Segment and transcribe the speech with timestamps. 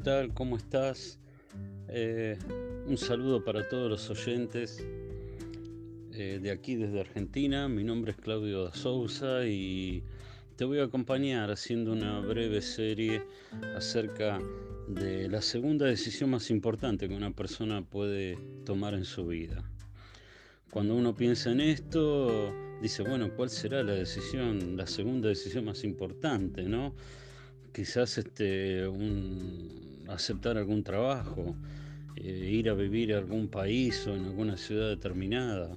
[0.00, 0.32] tal?
[0.32, 1.18] ¿Cómo estás?
[1.88, 2.38] Eh,
[2.86, 4.82] un saludo para todos los oyentes
[6.12, 7.68] eh, de aquí desde Argentina.
[7.68, 10.02] Mi nombre es Claudio da Souza y
[10.56, 13.22] te voy a acompañar haciendo una breve serie
[13.76, 14.40] acerca
[14.88, 19.62] de la segunda decisión más importante que una persona puede tomar en su vida.
[20.70, 25.84] Cuando uno piensa en esto, dice, bueno, ¿cuál será la decisión, la segunda decisión más
[25.84, 26.94] importante, no?
[27.72, 31.54] Quizás este, un, aceptar algún trabajo,
[32.16, 35.76] eh, ir a vivir a algún país o en alguna ciudad determinada.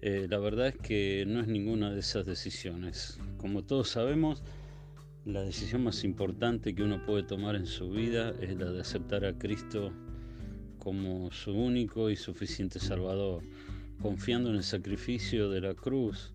[0.00, 3.18] Eh, la verdad es que no es ninguna de esas decisiones.
[3.36, 4.42] Como todos sabemos,
[5.24, 9.24] la decisión más importante que uno puede tomar en su vida es la de aceptar
[9.24, 9.92] a Cristo
[10.78, 13.42] como su único y suficiente Salvador,
[14.00, 16.32] confiando en el sacrificio de la cruz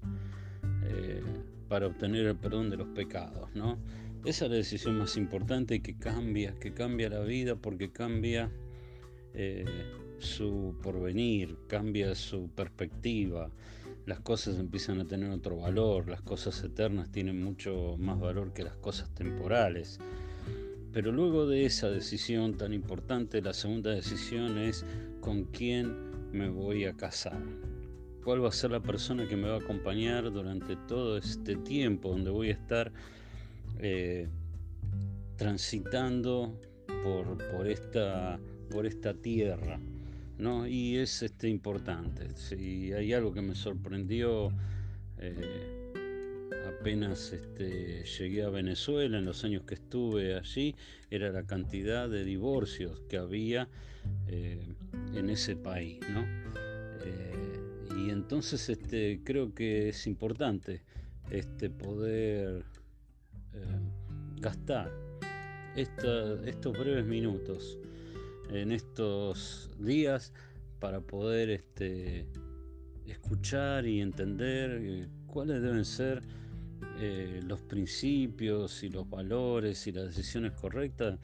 [0.84, 1.24] eh,
[1.70, 3.80] para obtener el perdón de los pecados, ¿no?
[4.26, 8.50] Esa es la decisión más importante que cambia, que cambia la vida porque cambia
[9.34, 9.66] eh,
[10.18, 13.52] su porvenir, cambia su perspectiva.
[14.06, 18.64] Las cosas empiezan a tener otro valor, las cosas eternas tienen mucho más valor que
[18.64, 20.00] las cosas temporales.
[20.94, 24.86] Pero luego de esa decisión tan importante, la segunda decisión es
[25.20, 27.42] con quién me voy a casar.
[28.24, 32.12] ¿Cuál va a ser la persona que me va a acompañar durante todo este tiempo
[32.12, 32.94] donde voy a estar
[33.80, 34.28] eh,
[35.36, 36.60] transitando
[37.04, 39.80] por, por, esta, por esta tierra.
[40.38, 40.68] ¿no?
[40.68, 42.30] Y es este, importante.
[42.36, 44.52] Si hay algo que me sorprendió
[45.20, 45.94] eh,
[46.80, 50.76] apenas este, llegué a Venezuela, en los años que estuve allí,
[51.10, 53.68] era la cantidad de divorcios que había
[54.28, 54.60] eh,
[55.14, 56.00] en ese país.
[56.10, 56.44] ¿no?
[57.96, 60.82] y entonces este, creo que es importante
[61.30, 62.64] este, poder
[63.54, 64.92] eh, gastar
[65.76, 67.80] estos breves minutos
[68.50, 70.32] en estos días
[70.80, 72.28] para poder este,
[73.08, 76.22] escuchar y entender eh, cuáles deben ser
[77.00, 81.20] eh, los principios y los valores y las decisiones correctas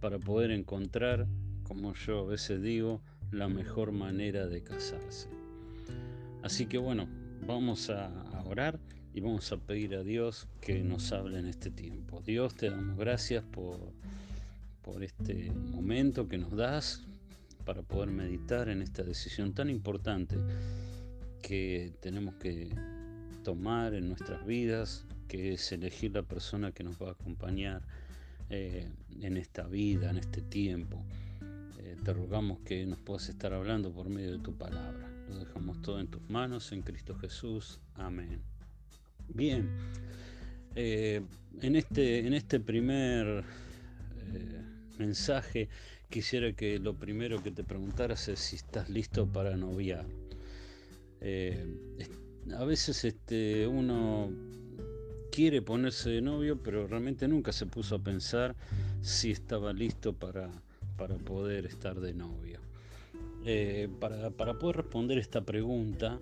[0.00, 1.26] para poder encontrar,
[1.62, 5.28] como yo a veces digo, la mejor manera de casarse.
[6.42, 7.08] Así que bueno,
[7.46, 8.10] vamos a
[8.46, 8.80] orar
[9.12, 12.22] y vamos a pedir a Dios que nos hable en este tiempo.
[12.24, 13.92] Dios, te damos gracias por,
[14.82, 17.04] por este momento que nos das
[17.64, 20.36] para poder meditar en esta decisión tan importante
[21.42, 22.70] que tenemos que
[23.42, 27.82] tomar en nuestras vidas, que es elegir la persona que nos va a acompañar
[28.48, 28.88] eh,
[29.20, 31.04] en esta vida, en este tiempo.
[31.78, 35.08] Eh, te rogamos que nos puedas estar hablando por medio de tu palabra.
[35.28, 37.80] Lo dejamos todo en tus manos, en Cristo Jesús.
[37.94, 38.49] Amén.
[39.34, 39.68] Bien,
[40.74, 41.22] eh,
[41.62, 43.44] en, este, en este primer
[44.34, 44.62] eh,
[44.98, 45.68] mensaje
[46.08, 50.04] quisiera que lo primero que te preguntaras es si estás listo para noviar.
[51.20, 51.64] Eh,
[52.56, 54.32] a veces este, uno
[55.30, 58.56] quiere ponerse de novio, pero realmente nunca se puso a pensar
[59.00, 60.50] si estaba listo para,
[60.96, 62.58] para poder estar de novio.
[64.00, 66.18] para, para, poder responder esta pregunta,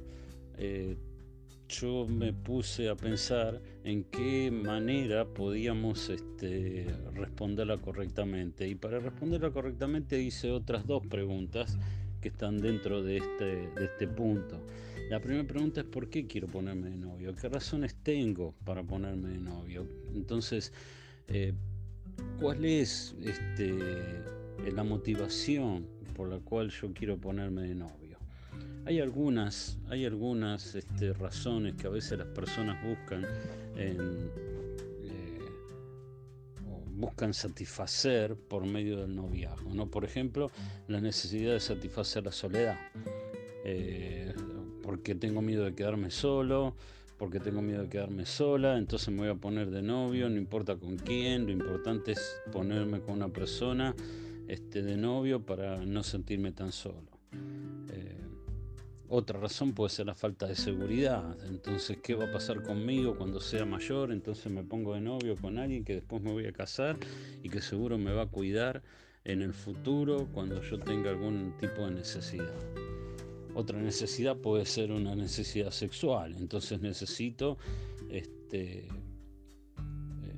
[1.69, 8.67] yo me puse a pensar en qué manera podíamos este, responderla correctamente.
[8.67, 11.79] Y para responderla correctamente hice otras dos preguntas
[12.21, 14.65] que están dentro de este, de este punto.
[15.11, 17.35] La primera pregunta es ¿por qué quiero ponerme de novio?
[17.35, 19.87] ¿Qué razones tengo para ponerme de novio?
[20.15, 20.73] Entonces,
[21.29, 21.53] eh,
[22.41, 23.75] ¿cuál es este,
[24.73, 28.08] la motivación por la cual yo quiero ponerme de novio?
[28.89, 33.23] Hay algunas, hay algunas este, razones que a veces las personas buscan
[33.77, 34.31] en,
[35.03, 35.41] eh,
[36.95, 39.75] buscan satisfacer por medio del noviazgo.
[39.75, 39.91] ¿no?
[39.91, 40.51] Por ejemplo,
[40.87, 42.79] la necesidad de satisfacer la soledad.
[43.67, 44.33] Eh,
[44.83, 46.75] porque tengo miedo de quedarme solo,
[47.19, 50.77] porque tengo miedo de quedarme sola, entonces me voy a poner de novio, no importa
[50.77, 53.95] con quién, lo importante es ponerme con una persona
[54.49, 57.18] este, de novio para no sentirme tan solo.
[59.11, 61.35] Otra razón puede ser la falta de seguridad.
[61.47, 64.13] Entonces, ¿qué va a pasar conmigo cuando sea mayor?
[64.13, 66.99] Entonces me pongo de novio con alguien que después me voy a casar
[67.43, 68.83] y que seguro me va a cuidar
[69.25, 72.53] en el futuro cuando yo tenga algún tipo de necesidad.
[73.55, 76.37] Otra necesidad puede ser una necesidad sexual.
[76.37, 77.57] Entonces necesito
[78.11, 78.89] este, eh,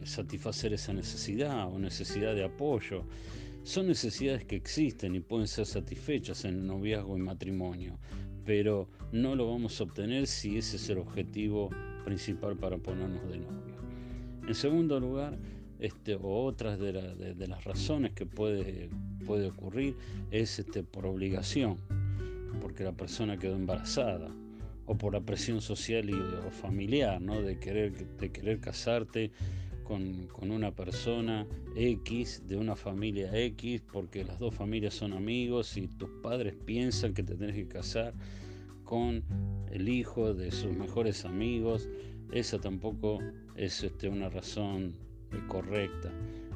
[0.04, 3.04] satisfacer esa necesidad o necesidad de apoyo.
[3.64, 7.98] Son necesidades que existen y pueden ser satisfechas en noviazgo y matrimonio,
[8.50, 11.70] pero no lo vamos a obtener si ese es el objetivo
[12.04, 13.76] principal para ponernos de novio.
[14.44, 15.38] En segundo lugar,
[15.78, 16.92] este, o otras de,
[17.46, 18.90] las razones que puede,
[19.24, 19.94] puede ocurrir
[20.32, 21.76] es este, por obligación,
[22.60, 24.34] porque la persona quedó embarazada,
[24.84, 27.40] o por la presión social y, o familiar, ¿no?
[27.42, 29.30] de, querer, de querer casarte
[29.90, 35.88] con, una persona X, de una familia X, porque las dos familias son amigos y
[35.88, 38.14] tus padres piensan que te tenés que casar
[38.84, 39.24] con
[39.72, 41.88] el hijo de sus mejores amigos.
[42.30, 43.18] Esa tampoco
[43.56, 44.94] es este, una razón
[45.48, 46.12] correcta.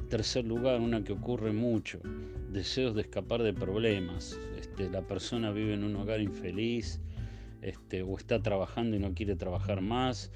[0.09, 1.99] Tercer lugar, una que ocurre mucho,
[2.53, 4.39] deseos de escapar de problemas.
[4.57, 7.01] Este, la persona vive en un hogar infeliz
[7.61, 10.31] este, o está trabajando y no quiere trabajar más,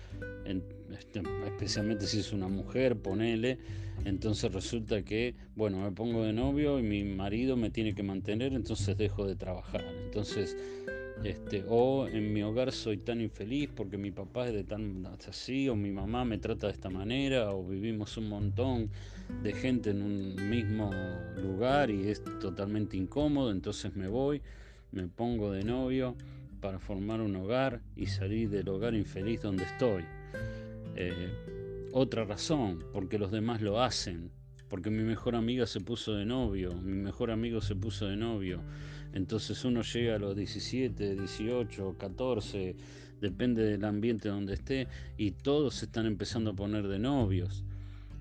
[0.89, 3.59] este, especialmente si es una mujer, ponele.
[4.05, 8.53] Entonces resulta que, bueno, me pongo de novio y mi marido me tiene que mantener,
[8.53, 9.83] entonces dejo de trabajar.
[10.05, 10.55] Entonces
[11.23, 15.67] este, o en mi hogar soy tan infeliz porque mi papá es de tan así,
[15.67, 18.89] o mi mamá me trata de esta manera, o vivimos un montón
[19.43, 20.91] de gente en un mismo
[21.35, 24.41] lugar y es totalmente incómodo, entonces me voy,
[24.91, 26.15] me pongo de novio
[26.59, 30.03] para formar un hogar y salir del hogar infeliz donde estoy.
[30.95, 31.29] Eh,
[31.91, 34.31] otra razón, porque los demás lo hacen,
[34.67, 38.61] porque mi mejor amiga se puso de novio, mi mejor amigo se puso de novio
[39.13, 42.75] entonces uno llega a los 17, 18, 14,
[43.19, 47.63] depende del ambiente donde esté, y todos están empezando a poner de novios.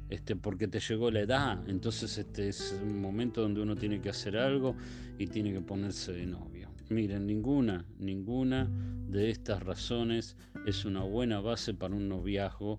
[0.08, 4.08] Este, porque te llegó la edad, entonces este es un momento donde uno tiene que
[4.08, 4.74] hacer algo
[5.18, 6.67] y tiene que ponerse de novio.
[6.90, 8.66] Miren, ninguna, ninguna
[9.08, 10.36] de estas razones
[10.66, 12.78] es una buena base para un noviazgo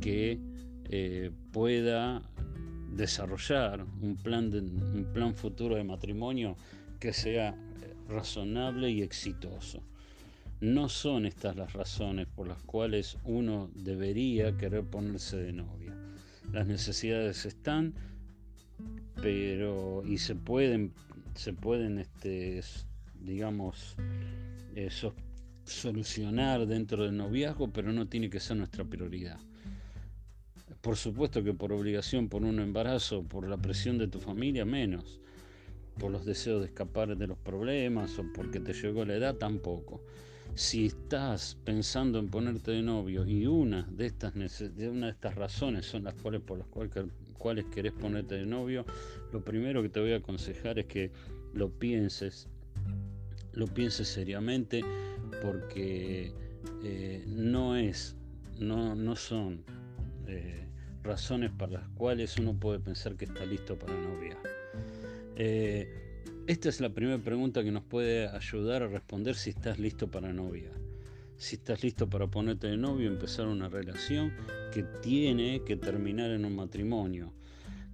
[0.00, 0.40] que
[0.90, 2.22] eh, pueda
[2.96, 6.56] desarrollar un plan, de, un plan futuro de matrimonio
[6.98, 9.82] que sea eh, razonable y exitoso.
[10.60, 15.94] No son estas las razones por las cuales uno debería querer ponerse de novia.
[16.52, 17.94] Las necesidades están,
[19.20, 20.92] pero y se pueden,
[21.34, 22.62] se pueden, este,
[23.26, 23.96] digamos,
[25.64, 29.38] solucionar dentro del noviazgo, pero no tiene que ser nuestra prioridad.
[30.80, 35.20] Por supuesto que por obligación, por un embarazo, por la presión de tu familia, menos
[35.98, 40.02] por los deseos de escapar de los problemas o porque te llegó la edad, tampoco.
[40.54, 45.34] Si estás pensando en ponerte de novio y una de estas, de una de estas
[45.34, 46.92] razones son las cuales por las cuales,
[47.38, 48.84] cuales querés ponerte de novio,
[49.32, 51.10] lo primero que te voy a aconsejar es que
[51.52, 52.48] lo pienses,
[53.56, 54.82] lo pienses seriamente
[55.42, 56.32] porque
[56.84, 58.14] eh, no es,
[58.58, 59.64] no, no son
[60.28, 60.68] eh,
[61.02, 64.38] razones para las cuales uno puede pensar que está listo para noviar.
[65.36, 65.88] Eh,
[66.46, 70.32] esta es la primera pregunta que nos puede ayudar a responder si estás listo para
[70.32, 70.70] novia.
[71.36, 74.32] Si estás listo para ponerte de novio empezar una relación
[74.72, 77.32] que tiene que terminar en un matrimonio,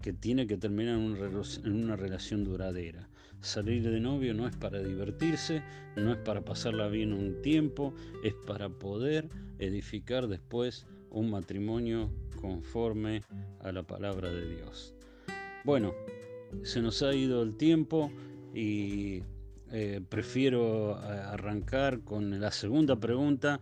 [0.00, 3.09] que tiene que terminar en una relación duradera.
[3.42, 5.62] Salir de novio no es para divertirse,
[5.96, 7.92] no es para pasarla bien un tiempo,
[8.22, 9.28] es para poder
[9.58, 12.10] edificar después un matrimonio
[12.40, 13.22] conforme
[13.60, 14.94] a la palabra de Dios.
[15.64, 15.92] Bueno,
[16.62, 18.10] se nos ha ido el tiempo
[18.54, 19.22] y
[19.72, 23.58] eh, prefiero eh, arrancar con la segunda pregunta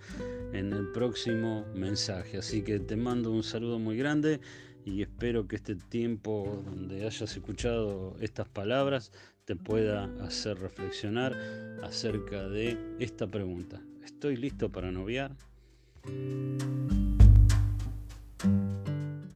[0.52, 2.38] en el próximo mensaje.
[2.38, 4.40] Así que te mando un saludo muy grande
[4.84, 9.12] y espero que este tiempo donde hayas escuchado estas palabras
[9.50, 11.36] te pueda hacer reflexionar
[11.82, 13.80] acerca de esta pregunta.
[14.04, 15.32] ¿Estoy listo para noviar?